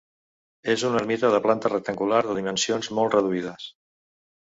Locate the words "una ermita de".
0.87-1.41